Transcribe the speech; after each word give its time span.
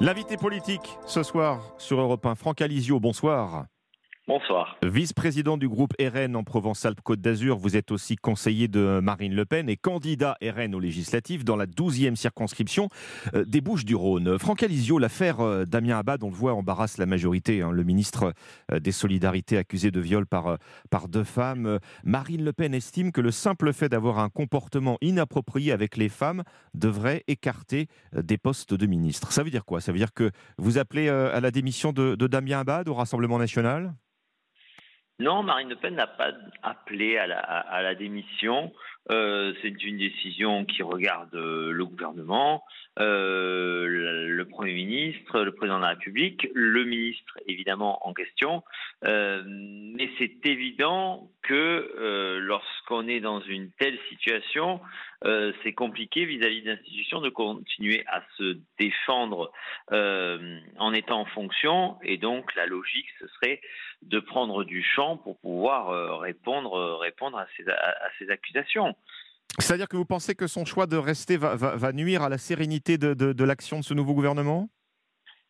L'invité 0.00 0.36
politique 0.36 0.98
ce 1.06 1.22
soir 1.22 1.74
sur 1.78 1.98
Europe 1.98 2.26
1, 2.26 2.34
Franck 2.34 2.60
Alizio, 2.60 3.00
bonsoir. 3.00 3.66
Bonsoir. 4.28 4.76
Vice-président 4.82 5.56
du 5.56 5.68
groupe 5.68 5.92
RN 6.00 6.34
en 6.34 6.42
Provence-Alpes-Côte 6.42 7.20
d'Azur, 7.20 7.58
vous 7.58 7.76
êtes 7.76 7.92
aussi 7.92 8.16
conseiller 8.16 8.66
de 8.66 8.98
Marine 9.00 9.32
Le 9.32 9.44
Pen 9.44 9.68
et 9.68 9.76
candidat 9.76 10.36
RN 10.42 10.74
aux 10.74 10.80
législatives 10.80 11.44
dans 11.44 11.54
la 11.54 11.66
12e 11.66 12.16
circonscription 12.16 12.88
euh, 13.34 13.44
des 13.44 13.60
Bouches-du-Rhône. 13.60 14.36
Franck 14.40 14.64
Alizio, 14.64 14.98
l'affaire 14.98 15.38
euh, 15.38 15.64
Damien 15.64 15.98
Abad, 15.98 16.24
on 16.24 16.30
le 16.30 16.34
voit, 16.34 16.54
embarrasse 16.54 16.98
la 16.98 17.06
majorité. 17.06 17.62
Hein. 17.62 17.70
Le 17.70 17.84
ministre 17.84 18.32
euh, 18.72 18.80
des 18.80 18.90
Solidarités 18.90 19.58
accusé 19.58 19.92
de 19.92 20.00
viol 20.00 20.26
par, 20.26 20.58
par 20.90 21.06
deux 21.06 21.22
femmes. 21.22 21.78
Marine 22.02 22.44
Le 22.44 22.52
Pen 22.52 22.74
estime 22.74 23.12
que 23.12 23.20
le 23.20 23.30
simple 23.30 23.72
fait 23.72 23.88
d'avoir 23.88 24.18
un 24.18 24.28
comportement 24.28 24.98
inapproprié 25.02 25.70
avec 25.70 25.96
les 25.96 26.08
femmes 26.08 26.42
devrait 26.74 27.22
écarter 27.28 27.86
des 28.12 28.38
postes 28.38 28.74
de 28.74 28.86
ministre. 28.86 29.30
Ça 29.30 29.44
veut 29.44 29.50
dire 29.50 29.64
quoi? 29.64 29.80
Ça 29.80 29.92
veut 29.92 29.98
dire 29.98 30.12
que 30.12 30.32
vous 30.58 30.78
appelez 30.78 31.08
à 31.08 31.38
la 31.40 31.52
démission 31.52 31.92
de, 31.92 32.16
de 32.16 32.26
Damien 32.26 32.58
Abad 32.58 32.88
au 32.88 32.94
Rassemblement 32.94 33.38
national? 33.38 33.94
Non, 35.18 35.42
Marine 35.42 35.70
Le 35.70 35.76
Pen 35.76 35.94
n'a 35.94 36.06
pas 36.06 36.32
appelé 36.62 37.16
à 37.16 37.26
la, 37.26 37.94
démission. 37.94 38.72
Euh, 39.10 39.52
c'est 39.62 39.84
une 39.84 39.98
décision 39.98 40.64
qui 40.64 40.82
regarde 40.82 41.34
euh, 41.34 41.70
le 41.70 41.84
gouvernement, 41.84 42.64
euh, 42.98 43.86
le, 43.86 44.44
Premier 44.46 44.72
ministre, 44.72 45.42
le 45.42 45.52
Président 45.52 45.76
de 45.76 45.82
la 45.82 45.90
République, 45.90 46.48
le 46.54 46.84
ministre 46.84 47.38
évidemment 47.46 48.06
en 48.06 48.14
question. 48.14 48.62
mais 49.02 50.10
c'est 50.18 50.46
évident 50.46 51.30
que 51.42 52.38
lorsqu'on 52.40 53.06
est 53.06 53.20
dans 53.20 53.40
une 53.40 53.70
telle 53.78 53.98
situation, 54.08 54.80
c'est 55.22 55.72
compliqué 55.74 56.24
vis-à-vis 56.24 56.62
de 56.62 56.70
l'institution 56.70 57.20
de 57.20 57.28
continuer 57.28 58.04
à 58.06 58.22
se 58.38 58.56
défendre 58.78 59.52
en 59.90 60.92
étant 60.94 61.20
en 61.20 61.26
fonction. 61.26 61.96
Et 62.02 62.16
donc 62.16 62.54
la 62.54 62.66
logique, 62.66 63.06
ce 63.20 63.26
serait 63.28 63.60
de 64.02 64.20
prendre 64.20 64.64
du 64.64 64.82
champ 64.82 65.16
pour 65.16 65.38
pouvoir 65.38 66.20
répondre, 66.20 66.98
répondre 66.98 67.38
à 67.38 67.46
ces 68.18 68.30
accusations. 68.30 68.95
C'est-à-dire 69.58 69.88
que 69.88 69.96
vous 69.96 70.04
pensez 70.04 70.34
que 70.34 70.46
son 70.46 70.64
choix 70.64 70.86
de 70.86 70.96
rester 70.96 71.36
va, 71.36 71.92
nuire 71.92 72.22
à 72.22 72.28
la 72.28 72.38
sérénité 72.38 72.98
de, 72.98 73.44
l'action 73.44 73.78
de 73.78 73.84
ce 73.84 73.94
nouveau 73.94 74.14
gouvernement? 74.14 74.68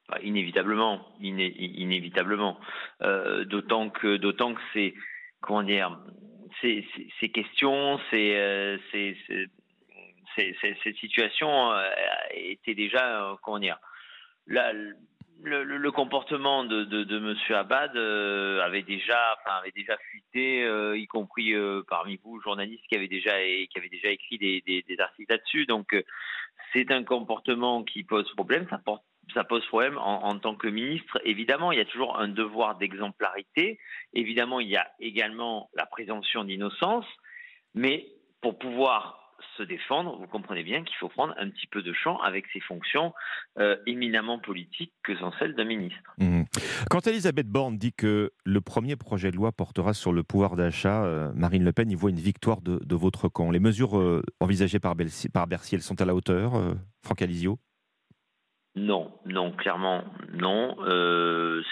Bah, 0.08 0.18
Inévitablement, 0.22 1.04
inévitablement. 1.20 2.58
Euh, 3.02 3.44
d'autant 3.44 3.90
que, 3.90 4.16
d'autant 4.16 4.54
que 4.54 4.60
c'est, 4.72 4.94
comment 5.40 5.64
dire, 5.64 5.98
ces, 6.60 6.84
questions, 7.32 7.98
ces, 8.10 8.78
cette 10.36 10.96
situation 11.00 11.72
euh, 11.72 11.90
était 12.34 12.74
déjà, 12.74 13.30
euh, 13.30 13.34
comment 13.42 13.58
dire, 13.58 13.78
le, 15.42 15.90
comportement 15.90 16.64
de, 16.64 16.84
de, 16.84 17.18
Monsieur 17.18 17.56
Abad 17.56 17.96
euh, 17.96 18.60
avait 18.62 18.82
déjà, 18.82 19.18
avait 19.46 19.72
déjà 19.72 19.96
fuité, 20.10 20.64
euh, 20.64 20.96
y 20.96 21.06
compris 21.06 21.54
euh, 21.54 21.82
parmi 21.88 22.18
vous, 22.22 22.40
journalistes 22.40 22.84
qui 22.88 22.96
avaient 22.96 23.08
déjà 23.08 23.38
qui 23.38 23.70
avaient 23.76 23.88
déjà 23.88 24.08
écrit 24.08 24.38
des, 24.38 24.96
articles 24.98 25.30
là-dessus. 25.30 25.66
Donc, 25.66 25.94
c'est 26.72 26.90
un 26.90 27.04
comportement 27.04 27.84
qui 27.84 28.02
pose 28.04 28.30
problème. 28.34 28.66
Ça, 29.34 29.44
pose 29.44 29.66
problème 29.66 29.98
en, 29.98 30.38
tant 30.38 30.54
que 30.54 30.68
ministre. 30.68 31.18
Évidemment, 31.24 31.72
il 31.72 31.78
y 31.78 31.82
a 31.82 31.84
toujours 31.84 32.18
un 32.18 32.28
devoir 32.28 32.76
d'exemplarité. 32.76 33.78
Évidemment, 34.14 34.60
il 34.60 34.68
y 34.68 34.76
a 34.76 34.88
également 35.00 35.68
la 35.74 35.86
présomption 35.86 36.44
d'innocence. 36.44 37.06
Mais 37.74 38.06
pour 38.40 38.58
pouvoir 38.58 39.25
se 39.56 39.62
défendre, 39.62 40.16
vous 40.18 40.26
comprenez 40.26 40.62
bien 40.62 40.82
qu'il 40.84 40.96
faut 40.96 41.08
prendre 41.08 41.34
un 41.38 41.48
petit 41.50 41.66
peu 41.66 41.82
de 41.82 41.92
champ 41.92 42.18
avec 42.20 42.46
ses 42.52 42.60
fonctions 42.60 43.12
euh, 43.58 43.76
éminemment 43.86 44.38
politiques 44.38 44.92
que 45.02 45.16
sont 45.16 45.32
celles 45.38 45.54
d'un 45.54 45.64
ministre. 45.64 46.14
Mmh. 46.18 46.42
Quand 46.90 47.06
Elisabeth 47.06 47.48
Borne 47.48 47.78
dit 47.78 47.92
que 47.92 48.32
le 48.44 48.60
premier 48.60 48.96
projet 48.96 49.30
de 49.30 49.36
loi 49.36 49.52
portera 49.52 49.94
sur 49.94 50.12
le 50.12 50.22
pouvoir 50.22 50.56
d'achat, 50.56 51.04
euh, 51.04 51.32
Marine 51.34 51.64
Le 51.64 51.72
Pen 51.72 51.90
y 51.90 51.94
voit 51.94 52.10
une 52.10 52.16
victoire 52.16 52.60
de, 52.60 52.96
votre 52.96 53.28
camp. 53.28 53.50
Les 53.50 53.60
mesures 53.60 53.98
euh, 53.98 54.22
envisagées 54.40 54.80
par, 54.80 54.96
Bercy, 54.96 55.74
elles 55.74 55.82
sont 55.82 56.00
à 56.00 56.04
la 56.04 56.14
hauteur, 56.14 56.76
Franck 57.02 57.22
Alizio? 57.22 57.58
Non, 58.76 59.12
non, 59.24 59.52
clairement 59.52 60.04
non. 60.32 60.76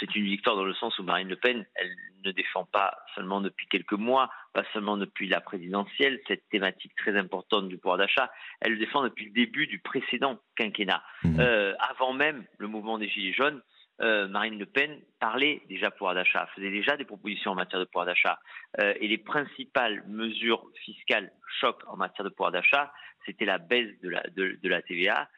c'est 0.01 0.15
une 0.17 0.25
victoire 0.25 0.57
dans 0.57 0.65
le 0.65 0.75
sens 0.75 0.99
où 0.99 1.03
Marine 1.03 1.29
Le 1.29 1.37
Pen, 1.37 1.65
elle 1.75 1.95
ne 2.25 2.33
défend 2.33 2.65
pas 2.65 2.99
seulement 3.15 3.41
depuis 3.41 3.67
quelques 3.69 3.93
mois, 3.93 4.31
pas 4.53 4.65
seulement 4.73 4.97
depuis 4.97 5.29
la 5.29 5.41
présidentielle, 5.41 6.21
cette 6.27 6.49
thématique 6.49 6.95
très 6.97 7.17
importante 7.17 7.69
du 7.69 7.79
pouvoir 7.79 7.99
d'achat, 7.99 8.31
elle 8.61 8.73
le 8.73 8.79
défend 8.79 9.03
depuis 9.03 9.27
le 9.27 9.33
début 9.33 9.67
du 9.67 9.79
précédent 9.79 10.39
quinquennat. 10.57 11.03
Mmh. 11.23 11.41
Euh, 11.41 11.75
avant 11.79 12.13
même 12.13 12.45
le 12.59 12.69
mouvement 12.69 12.99
des 12.99 13.09
Gilets 13.09 13.35
jaunes, 13.35 13.61
euh, 14.01 14.27
Marine 14.27 14.59
Le 14.59 14.67
Pen 14.67 15.01
parlait 15.21 15.63
déjà 15.69 15.91
pouvoir 15.91 16.15
d'achat, 16.15 16.49
faisait 16.57 16.71
déjà 16.71 16.97
des 16.97 17.05
propositions 17.05 17.53
en 17.53 17.55
matière 17.55 17.79
de 17.79 17.85
pouvoir 17.85 18.07
d'achat. 18.07 18.41
Euh, 18.81 18.95
et 19.01 19.07
les 19.07 19.19
principales 19.19 20.03
mesures 20.09 20.67
fiscales 20.85 21.31
choc 21.61 21.81
en 21.87 21.97
matière 21.97 22.25
de 22.25 22.31
pouvoir 22.31 22.51
d'achat, 22.51 22.93
c'était 23.25 23.45
la 23.45 23.59
baisse 23.59 23.93
de 24.03 24.09
la, 24.09 24.23
de, 24.35 24.59
de 24.61 24.69
la 24.69 24.83
TVA, 24.83 25.29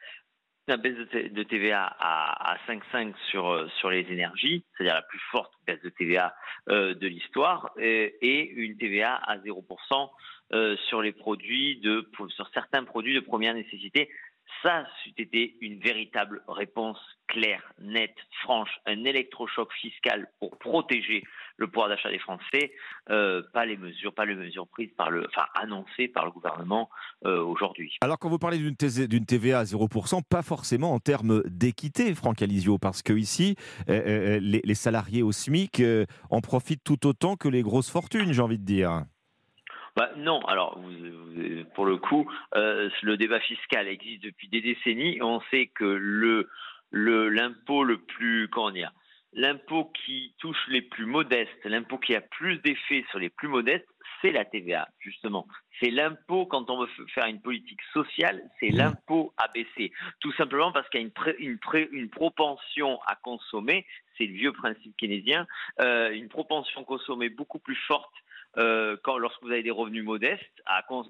une 0.67 0.75
baisse 0.77 0.97
de 0.97 1.43
TVA 1.43 1.85
à, 1.99 2.53
à 2.53 2.57
5,5 2.67 3.13
sur, 3.29 3.49
euh, 3.49 3.67
sur 3.79 3.89
les 3.89 4.05
énergies, 4.11 4.63
c'est-à-dire 4.75 4.95
la 4.95 5.01
plus 5.01 5.21
forte 5.31 5.53
baisse 5.65 5.81
de 5.81 5.89
TVA 5.89 6.35
euh, 6.69 6.93
de 6.93 7.07
l'histoire, 7.07 7.71
et, 7.77 8.51
une 8.55 8.77
TVA 8.77 9.15
à 9.15 9.37
0% 9.37 10.09
euh, 10.53 10.75
sur 10.89 11.01
les 11.01 11.11
produits 11.11 11.77
de, 11.77 12.09
sur 12.29 12.49
certains 12.53 12.83
produits 12.83 13.15
de 13.15 13.19
première 13.19 13.53
nécessité. 13.53 14.09
Ça, 14.63 14.85
c'était 15.17 15.55
une 15.61 15.79
véritable 15.79 16.41
réponse 16.47 16.97
claire, 17.27 17.61
nette, 17.79 18.15
franche, 18.41 18.69
un 18.85 19.03
électrochoc 19.03 19.71
fiscal 19.73 20.27
pour 20.39 20.57
protéger 20.57 21.23
le 21.57 21.67
pouvoir 21.67 21.89
d'achat 21.89 22.09
des 22.09 22.19
Français, 22.19 22.71
euh, 23.09 23.43
pas 23.53 23.65
les 23.65 23.77
mesures, 23.77 24.13
pas 24.13 24.25
les 24.25 24.35
mesures 24.35 24.67
prises 24.67 24.91
par 24.97 25.09
le, 25.09 25.27
enfin 25.27 25.45
annoncées 25.55 26.07
par 26.07 26.25
le 26.25 26.31
gouvernement 26.31 26.89
euh, 27.25 27.41
aujourd'hui. 27.43 27.97
Alors 28.01 28.17
quand 28.19 28.29
vous 28.29 28.39
parlez 28.39 28.57
d'une 28.57 28.75
TVA 29.25 29.59
à 29.59 29.63
0%, 29.63 30.21
pas 30.23 30.43
forcément 30.43 30.93
en 30.93 30.99
termes 30.99 31.43
d'équité, 31.45 32.13
Franck 32.15 32.41
Alizio, 32.41 32.77
parce 32.77 33.01
que 33.01 33.13
ici, 33.13 33.55
euh, 33.89 34.39
les, 34.39 34.75
salariés 34.75 35.23
au 35.23 35.31
SMIC 35.31 35.81
en 36.29 36.41
profitent 36.41 36.83
tout 36.83 37.07
autant 37.07 37.35
que 37.35 37.47
les 37.47 37.63
grosses 37.63 37.89
fortunes, 37.89 38.31
j'ai 38.31 38.41
envie 38.41 38.59
de 38.59 38.65
dire. 38.65 39.03
Bah 39.97 40.11
non, 40.15 40.39
alors 40.41 40.79
pour 41.73 41.87
le 41.87 41.97
coup, 41.97 42.29
le 42.53 43.15
débat 43.15 43.39
fiscal 43.39 43.87
existe 43.87 44.23
depuis 44.23 44.47
des 44.47 44.61
décennies. 44.61 45.19
On 45.23 45.41
sait 45.49 45.71
que 45.73 45.85
le 45.85 46.47
l'impôt 46.91 47.83
le, 47.83 47.97
plus 47.97 48.47
comment 48.49 48.69
dire 48.69 48.91
l'impôt 49.33 49.91
qui 50.05 50.33
touche 50.39 50.67
les 50.67 50.81
plus 50.81 51.05
modestes, 51.05 51.65
l'impôt 51.65 51.97
qui 51.97 52.15
a 52.15 52.21
plus 52.21 52.59
d'effet 52.59 53.05
sur 53.09 53.19
les 53.19 53.29
plus 53.29 53.47
modestes, 53.47 53.87
c'est 54.21 54.31
la 54.31 54.45
TVA, 54.45 54.87
justement. 54.99 55.47
C'est 55.79 55.91
l'impôt, 55.91 56.45
quand 56.45 56.69
on 56.69 56.79
veut 56.79 56.89
faire 57.13 57.25
une 57.25 57.41
politique 57.41 57.81
sociale, 57.93 58.41
c'est 58.59 58.71
mmh. 58.71 58.77
l'impôt 58.77 59.33
à 59.37 59.47
baisser. 59.49 59.91
Tout 60.21 60.31
simplement 60.33 60.71
parce 60.71 60.89
qu'il 60.89 61.01
y 61.01 61.03
a 61.03 61.07
une, 61.39 61.59
une, 61.91 62.09
propension 62.09 62.99
à 63.05 63.15
consommer, 63.15 63.85
c'est 64.17 64.25
le 64.25 64.33
vieux 64.33 64.53
principe 64.53 64.95
keynésien, 64.97 65.45
euh, 65.81 66.11
une 66.11 66.29
propension 66.29 66.83
consommée 66.83 67.29
beaucoup 67.29 67.59
plus 67.59 67.77
forte 67.87 68.13
euh, 68.57 68.97
quand, 69.03 69.17
lorsque 69.17 69.41
vous 69.41 69.51
avez 69.51 69.63
des 69.63 69.71
revenus 69.71 70.03
modestes 70.03 70.41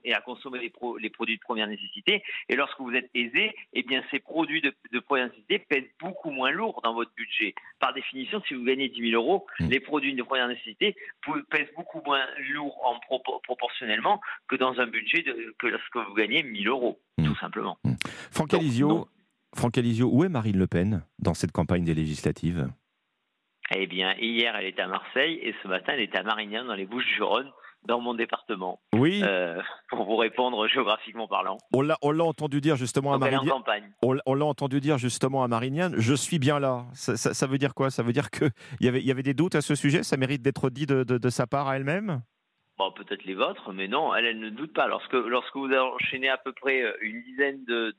et 0.04 0.14
à 0.14 0.22
consommer 0.22 0.60
les, 0.60 1.10
produits 1.10 1.38
de 1.38 1.42
première 1.42 1.68
nécessité. 1.68 2.24
Et 2.50 2.56
lorsque 2.56 2.80
vous 2.80 2.92
êtes 2.92 3.10
aisé, 3.14 3.54
eh 3.74 3.84
bien, 3.84 4.04
ces 4.12 4.20
produits 4.20 4.62
de, 4.62 5.00
première 5.00 5.28
nécessité 5.28 5.60
pèsent 5.60 5.90
beaucoup 6.00 6.32
moins 6.32 6.52
lourd 6.52 6.82
dans 6.84 6.94
votre 6.94 7.12
budget. 7.16 7.56
Par 7.80 7.94
définition, 7.94 8.42
si 8.48 8.54
vous 8.54 8.64
gagnez 8.64 8.90
10 8.90 9.12
000 9.12 9.22
euros, 9.22 9.46
mmh. 9.60 9.70
les 9.70 9.80
produits 9.80 10.14
de 10.14 10.24
première 10.24 10.48
nécessité 10.48 10.96
pèsent 11.50 11.72
beaucoup 11.76 12.02
moins 12.06 12.24
lourd 12.54 12.78
en 12.86 13.00
proportionnellement 13.44 14.22
que 14.48 14.56
dans 14.56 14.80
un 14.80 14.88
budget 14.88 15.24
que 15.24 15.68
lorsque 15.68 15.96
vous 15.96 16.14
gagnez 16.16 16.44
1 16.44 16.64
000 16.64 16.76
euros, 16.76 17.00
mmh. 17.18 17.26
tout 17.26 17.36
simplement. 17.38 17.78
Mmh. 17.84 17.94
Franck 18.32 19.78
Alizio, 19.78 20.10
où 20.12 20.24
est 20.24 20.30
Marine 20.30 20.58
Le 20.58 20.68
Pen 20.68 21.04
dans 21.20 21.34
cette 21.34 21.52
campagne 21.52 21.84
des 21.84 21.94
législatives? 21.94 22.70
Eh 23.76 23.88
bien, 23.88 24.16
hier, 24.20 24.56
elle 24.56 24.66
était 24.66 24.82
à 24.82 24.88
Marseille 24.88 25.40
et 25.42 25.54
ce 25.62 25.68
matin, 25.68 25.94
elle 25.94 26.02
était 26.02 26.18
à 26.18 26.24
Marignane, 26.24 26.68
dans 26.68 26.76
les 26.76 26.86
Bouches-du-Rhône, 26.86 27.52
dans 27.86 28.00
mon 28.00 28.14
département. 28.14 28.80
Oui. 28.94 29.22
Euh, 29.24 29.62
pour 29.90 30.06
vous 30.06 30.16
répondre 30.16 30.68
géographiquement 30.68 31.28
parlant. 31.28 31.58
On 31.74 31.82
l'a, 31.82 31.98
entendu 32.24 32.62
dire 32.62 32.76
justement 32.76 33.14
à 33.14 33.18
Marignane. 33.18 33.64
On, 34.02 34.34
l'a 34.34 34.46
entendu 34.46 34.80
dire 34.80 34.98
justement 34.98 35.44
à 35.44 35.48
Marignane. 35.48 35.96
Je 35.98 36.14
suis 36.14 36.40
bien 36.40 36.60
là. 36.60 36.86
Ça, 36.94 37.48
veut 37.48 37.58
dire 37.58 37.74
quoi? 37.74 37.90
Ça 37.90 38.04
veut 38.04 38.14
dire 38.14 38.30
qu'il 38.30 38.52
y 38.82 38.88
avait, 38.88 39.02
y 39.02 39.12
avait 39.12 39.24
des 39.24 39.34
doutes 39.34 39.56
à 39.56 39.62
ce 39.62 39.76
sujet? 39.76 40.04
Ça 40.04 40.18
mérite 40.18 40.42
d'être 40.42 40.70
dit 40.70 40.86
de, 40.86 41.30
sa 41.30 41.48
part 41.48 41.68
à 41.68 41.78
elle-même? 41.78 42.22
Bon, 42.78 42.92
peut-être 42.92 43.24
les 43.24 43.34
vôtres, 43.34 43.74
mais 43.74 43.88
non, 43.88 44.14
elle, 44.14 44.26
elle 44.26 44.40
ne 44.40 44.50
doute 44.50 44.72
pas. 44.74 44.88
Lorsque, 44.88 45.14
lorsque 45.14 45.56
vous 45.56 45.72
enchaînez 45.74 46.30
à 46.30 46.38
peu 46.38 46.54
près 46.54 46.84
une 47.02 47.24
dizaine 47.24 47.66
de, 47.66 47.96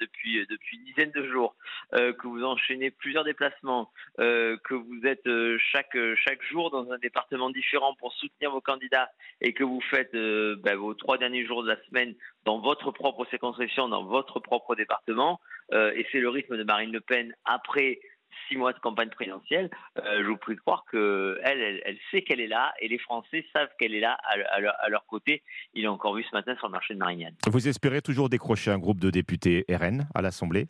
depuis, 0.00 0.38
euh, 0.38 0.46
depuis 0.48 0.76
une 0.76 0.84
dizaine 0.84 1.10
de 1.12 1.28
jours, 1.28 1.54
euh, 1.94 2.12
que 2.12 2.26
vous 2.26 2.44
enchaînez 2.44 2.90
plusieurs 2.90 3.24
déplacements, 3.24 3.90
euh, 4.20 4.56
que 4.64 4.74
vous 4.74 5.00
êtes 5.04 5.28
chaque, 5.72 5.96
chaque 6.16 6.42
jour 6.44 6.70
dans 6.70 6.90
un 6.90 6.98
département 6.98 7.50
différent 7.50 7.94
pour 7.94 8.12
soutenir 8.14 8.50
vos 8.50 8.60
candidats 8.60 9.10
et 9.40 9.52
que 9.52 9.64
vous 9.64 9.80
faites 9.90 10.12
ben, 10.12 10.76
vos 10.76 10.94
trois 10.94 11.18
derniers 11.18 11.46
jours 11.46 11.62
de 11.62 11.68
la 11.68 11.82
semaine 11.84 12.14
dans 12.44 12.60
votre 12.60 12.90
propre 12.90 13.26
circonscription, 13.26 13.88
dans 13.88 14.04
votre 14.04 14.40
propre 14.40 14.74
département, 14.74 15.40
et 15.72 16.06
c'est 16.10 16.20
le 16.20 16.28
rythme 16.28 16.56
de 16.56 16.64
Marine 16.64 16.92
Le 16.92 17.00
Pen 17.00 17.34
après 17.44 18.00
six 18.48 18.56
mois 18.56 18.72
de 18.72 18.78
campagne 18.78 19.10
présidentielle, 19.10 19.70
je 19.96 20.26
vous 20.26 20.36
prie 20.36 20.54
de 20.54 20.60
croire 20.60 20.84
qu'elle, 20.90 21.38
elle, 21.42 21.82
elle, 21.84 21.98
sait 22.10 22.22
qu'elle 22.22 22.40
est 22.40 22.46
là 22.46 22.72
et 22.80 22.88
les 22.88 22.98
Français 22.98 23.44
savent 23.52 23.70
qu'elle 23.78 23.94
est 23.94 24.00
là 24.00 24.16
à, 24.24 24.60
leur, 24.60 25.06
côté. 25.06 25.42
Il 25.74 25.86
a 25.86 25.92
encore 25.92 26.14
vu 26.14 26.24
ce 26.24 26.34
matin 26.34 26.54
sur 26.56 26.66
le 26.66 26.72
marché 26.72 26.94
de 26.94 26.98
Marignane. 26.98 27.34
Vous 27.46 27.68
espérez 27.68 28.02
toujours 28.02 28.28
décrocher 28.28 28.70
un 28.70 28.78
groupe 28.78 29.00
de 29.00 29.10
députés 29.10 29.64
RN 29.68 30.06
à 30.14 30.22
l'Assemblée? 30.22 30.66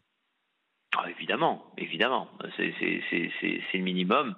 Ah, 0.96 1.08
Évidemment, 1.10 1.72
évidemment. 1.76 2.28
C'est 2.56 2.72
le 2.72 3.78
minimum. 3.82 4.34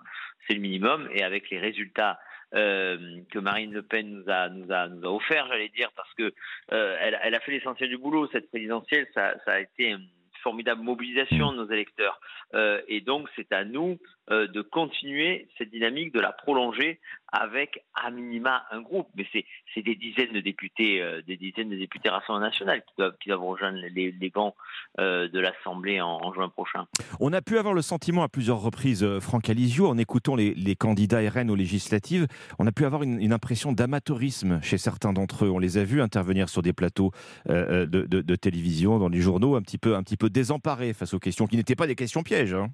C'est 0.46 0.54
le 0.54 0.60
minimum. 0.60 1.08
Et 1.12 1.22
avec 1.22 1.50
les 1.50 1.58
résultats 1.58 2.18
euh, 2.54 3.20
que 3.30 3.38
Marine 3.38 3.72
Le 3.72 3.82
Pen 3.82 4.08
nous 4.10 4.24
a, 4.26 4.48
nous 4.48 4.72
a, 4.72 4.88
nous 4.88 5.06
a 5.06 5.12
offert, 5.12 5.46
j'allais 5.48 5.68
dire, 5.68 5.90
parce 5.94 6.12
que 6.14 6.32
euh, 6.72 6.96
elle, 7.00 7.18
elle, 7.22 7.34
a 7.34 7.40
fait 7.40 7.52
l'essentiel 7.52 7.88
du 7.88 7.98
boulot. 7.98 8.28
Cette 8.32 8.48
présidentielle, 8.50 9.06
ça, 9.14 9.34
ça 9.44 9.52
a 9.52 9.60
été 9.60 9.94
formidable 10.42 10.82
mobilisation 10.82 11.52
de 11.52 11.58
nos 11.58 11.70
électeurs. 11.70 12.20
Euh, 12.54 12.80
et 12.88 13.00
donc, 13.00 13.28
c'est 13.36 13.52
à 13.52 13.64
nous 13.64 13.98
de 14.30 14.62
continuer 14.62 15.48
cette 15.58 15.70
dynamique, 15.70 16.14
de 16.14 16.20
la 16.20 16.32
prolonger 16.32 17.00
avec 17.32 17.84
à 17.94 18.10
minima 18.10 18.64
un 18.70 18.80
groupe. 18.80 19.08
Mais 19.14 19.26
c'est 19.32 19.82
des 19.82 19.94
dizaines 19.94 20.32
de 20.32 20.40
députés, 20.40 21.00
euh, 21.00 21.22
des 21.22 21.36
dizaines 21.36 21.70
de 21.70 21.76
députés 21.76 22.08
Rassemblement 22.08 22.46
national 22.46 22.82
qui 23.20 23.28
doivent, 23.28 23.42
rejoindre 23.42 23.78
les, 23.92 24.30
bancs 24.30 24.54
de 24.98 25.38
l'Assemblée 25.38 26.00
en, 26.00 26.32
juin 26.32 26.48
prochain. 26.48 26.86
On 27.20 27.32
a 27.32 27.42
pu 27.42 27.58
avoir 27.58 27.74
le 27.74 27.82
sentiment 27.82 28.22
à 28.22 28.28
plusieurs 28.28 28.60
reprises, 28.60 29.06
Franck 29.20 29.48
Alizio, 29.48 29.86
en 29.86 29.98
écoutant 29.98 30.34
les, 30.36 30.76
candidats 30.76 31.20
RN 31.28 31.50
aux 31.50 31.56
législatives, 31.56 32.26
on 32.58 32.66
a 32.66 32.72
pu 32.72 32.84
avoir 32.84 33.02
une, 33.02 33.32
impression 33.32 33.72
d'amateurisme 33.72 34.60
chez 34.62 34.78
certains 34.78 35.12
d'entre 35.12 35.44
eux. 35.44 35.50
On 35.50 35.58
les 35.58 35.78
a 35.78 35.84
vus 35.84 36.02
intervenir 36.02 36.48
sur 36.48 36.62
des 36.62 36.72
plateaux 36.72 37.12
de, 37.46 38.36
télévision, 38.36 38.98
dans 38.98 39.08
les 39.08 39.20
journaux, 39.20 39.56
un 39.56 39.62
petit 39.62 39.78
peu, 39.78 39.94
un 39.94 40.02
petit 40.02 40.16
peu 40.16 40.30
désemparés 40.30 40.92
face 40.92 41.14
aux 41.14 41.18
questions 41.18 41.46
qui 41.46 41.56
n'étaient 41.56 41.76
pas 41.76 41.86
des 41.86 41.96
questions 41.96 42.22
pièges. 42.22 42.54
Hein. 42.54 42.68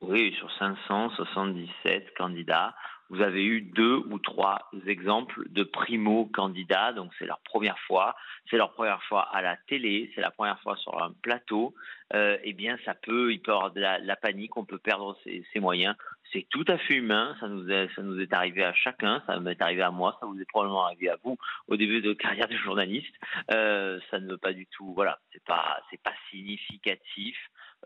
Oui, 0.00 0.32
sur 0.38 0.50
577 0.58 2.14
candidats, 2.16 2.74
vous 3.10 3.20
avez 3.20 3.44
eu 3.44 3.62
deux 3.62 3.96
ou 3.96 4.18
trois 4.18 4.70
exemples 4.86 5.42
de 5.48 5.64
primo-candidats, 5.64 6.92
donc 6.92 7.10
c'est 7.18 7.24
leur 7.24 7.40
première 7.40 7.78
fois, 7.80 8.14
c'est 8.48 8.56
leur 8.56 8.72
première 8.72 9.02
fois 9.04 9.22
à 9.22 9.42
la 9.42 9.56
télé, 9.56 10.12
c'est 10.14 10.20
la 10.20 10.30
première 10.30 10.60
fois 10.60 10.76
sur 10.76 11.02
un 11.02 11.12
plateau, 11.22 11.74
euh, 12.14 12.36
eh 12.44 12.52
bien 12.52 12.78
ça 12.84 12.94
peut, 12.94 13.32
il 13.32 13.40
peut 13.40 13.50
y 13.50 13.54
avoir 13.54 13.72
de 13.72 13.80
la, 13.80 14.16
panique, 14.16 14.56
on 14.56 14.64
peut 14.64 14.78
perdre 14.78 15.16
ses, 15.24 15.60
moyens. 15.60 15.96
C'est 16.32 16.46
tout 16.50 16.64
à 16.68 16.76
fait 16.76 16.94
humain, 16.94 17.34
ça 17.40 17.48
nous, 17.48 17.68
est, 17.70 17.88
ça 17.96 18.02
nous 18.02 18.20
est 18.20 18.32
arrivé 18.32 18.62
à 18.62 18.74
chacun, 18.74 19.22
ça 19.26 19.40
m'est 19.40 19.60
arrivé 19.60 19.82
à 19.82 19.90
moi, 19.90 20.16
ça 20.20 20.26
vous 20.26 20.38
est 20.40 20.48
probablement 20.48 20.84
arrivé 20.84 21.08
à 21.08 21.16
vous 21.24 21.38
au 21.66 21.76
début 21.76 22.02
de 22.02 22.12
carrière 22.12 22.46
de 22.46 22.56
journaliste. 22.56 23.14
Euh, 23.50 23.98
ça 24.10 24.20
ne 24.20 24.28
veut 24.28 24.38
pas 24.38 24.52
du 24.52 24.66
tout, 24.66 24.92
voilà, 24.94 25.18
c'est 25.32 25.42
pas, 25.44 25.80
c'est 25.90 26.00
pas 26.02 26.14
significatif. 26.30 27.36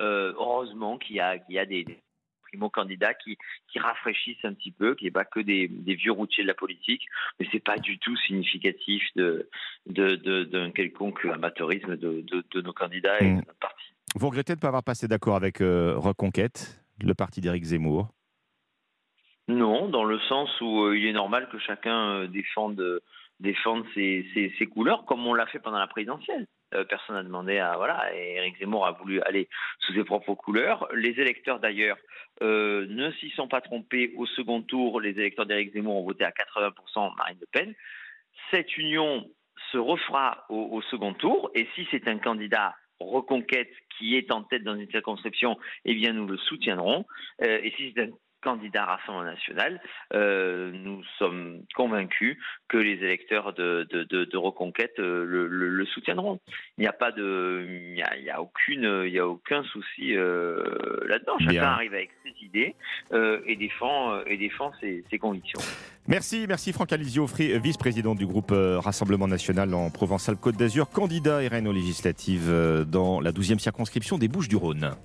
Euh, 0.01 0.33
heureusement 0.37 0.99
qu'il 0.99 1.17
y 1.17 1.21
a, 1.21 1.39
qu'il 1.39 1.55
y 1.55 1.59
a 1.59 1.67
des, 1.67 1.85
primo-candidats 2.53 3.15
qui, 3.15 3.39
qui 3.71 3.79
rafraîchissent 3.79 4.45
un 4.45 4.53
petit 4.53 4.71
peu, 4.71 4.95
qui 4.95 5.05
n'est 5.05 5.11
pas 5.11 5.25
que 5.25 5.41
des, 5.41 5.69
vieux 5.87 6.13
routiers 6.13 6.45
de 6.45 6.49
la 6.49 6.55
politique, 6.55 7.03
mais 7.41 7.47
c'est 7.51 7.65
pas 7.65 7.79
du 7.79 7.99
tout 7.99 8.17
significatif 8.19 9.03
de, 9.17 9.49
d'un 9.87 10.71
quelconque 10.71 11.25
amateurisme 11.25 11.97
de, 11.97 12.61
nos 12.61 12.73
candidats 12.73 13.19
et 13.21 13.25
de 13.25 13.31
mmh. 13.31 13.37
notre 13.37 13.59
parti. 13.59 13.85
Vous 14.15 14.29
regrettez 14.29 14.53
de 14.53 14.59
ne 14.59 14.61
pas 14.61 14.69
avoir 14.69 14.85
passé 14.85 15.09
d'accord 15.09 15.37
avec 15.37 15.61
euh, 15.61 15.95
Reconquête, 15.97 16.85
le 17.03 17.15
parti 17.15 17.41
d'Éric 17.41 17.65
Zemmour? 17.65 18.09
Non, 19.49 19.89
dans 19.89 20.05
le 20.05 20.21
sens 20.21 20.51
où 20.61 20.85
euh, 20.85 20.97
il 20.97 21.07
est 21.07 21.13
normal 21.13 21.49
que 21.51 21.59
chacun 21.59 22.27
défende, 22.27 23.01
défende 23.41 23.85
ses, 23.95 24.27
ses 24.35 24.67
couleurs, 24.67 25.05
comme 25.07 25.27
on 25.27 25.35
l'a 25.35 25.47
fait 25.47 25.59
pendant 25.59 25.79
la 25.79 25.87
présidentielle. 25.87 26.47
Euh, 26.75 26.85
personne 26.85 27.17
n'a 27.17 27.23
demandé 27.23 27.59
à 27.59 27.77
voilà. 27.77 28.15
Et 28.15 28.37
Eric 28.37 28.59
Zemmour 28.59 28.87
a 28.87 28.93
voulu 28.93 29.21
aller 29.23 29.49
sous 29.81 29.93
ses 29.95 30.05
propres 30.05 30.35
couleurs. 30.35 30.89
Les 30.95 31.21
électeurs 31.21 31.61
d'ailleurs 31.61 31.99
euh, 32.43 32.87
ne 32.89 33.11
s'y 33.13 33.31
sont 33.31 33.49
pas 33.49 33.61
trompés 33.61 34.13
au 34.17 34.27
second 34.27 34.63
tour. 34.63 35.01
Les 35.01 35.11
électeurs 35.11 35.47
d'Éric 35.47 35.73
Zemmour 35.73 35.97
ont 35.97 36.05
voté 36.05 36.25
à 36.25 36.31
80% 36.31 37.17
Marine 37.17 37.39
Le 37.41 37.47
Pen. 37.53 37.75
Cette 38.51 38.77
union 38.77 39.29
se 39.71 39.79
refera 39.79 40.45
au, 40.49 40.83
second 40.83 41.15
tour. 41.15 41.51
Et 41.55 41.69
si 41.75 41.87
c'est 41.91 42.09
un 42.09 42.19
candidat 42.19 42.75
reconquête 43.01 43.73
qui 43.97 44.17
est 44.17 44.33
en 44.33 44.43
tête 44.43 44.65
dans 44.65 44.77
une 44.77 44.91
circonscription, 44.91 45.59
eh 45.85 45.95
bien 45.95 46.13
nous 46.13 46.27
le 46.27 46.37
soutiendrons. 46.37 47.05
Euh, 47.43 47.61
et 47.63 47.73
si 47.77 47.93
c'est 47.95 48.03
un 48.03 48.11
candidat 48.43 48.85
Rassemblement 48.85 49.31
national, 49.31 49.81
euh, 50.15 50.71
nous 50.73 51.03
sommes 51.19 51.63
convaincus 51.75 52.37
que 52.69 52.77
les 52.77 52.95
électeurs 52.95 53.55
de, 53.55 53.87
de, 53.91 54.37
Reconquête 54.37 54.99
euh, 54.99 55.25
le, 55.25 55.87
soutiendront. 55.87 56.41
Il 56.77 56.83
n'y 56.83 56.89
a 56.89 56.93
pas 56.93 57.13
de, 57.13 57.65
il 57.69 57.97
y 57.97 58.31
a, 58.31 58.43
aucune, 58.43 59.05
il 59.07 59.13
y 59.13 59.19
a 59.19 59.27
aucun 59.27 59.63
souci 59.65 60.17
euh, 60.17 60.63
là-dedans. 61.07 61.39
Chacun 61.39 61.63
arrive 61.63 61.95
avec 61.95 62.11
ses 62.25 62.45
idées 62.45 62.75
et 63.47 63.57
défend 63.57 64.25
et 64.25 64.37
défend 64.37 64.73
ses, 64.81 65.05
convictions. 65.19 65.61
Merci, 66.09 66.47
merci 66.49 66.73
Franck 66.73 66.93
Alizio, 66.93 67.27
vice-président 67.27 68.15
du 68.15 68.27
groupe 68.27 68.53
Rassemblement 68.53 69.29
National 69.29 69.73
en 69.75 69.91
Provence-Alpes-Côte 69.91 70.57
d'Azur, 70.57 70.91
candidat 70.91 71.39
RN 71.39 71.69
aux 71.69 71.73
législatives 71.73 72.51
dans 72.89 73.21
la 73.21 73.31
12e 73.31 73.61
circonscription 73.61 74.19
des 74.19 74.29
Bouches-du-Rhône. 74.29 74.97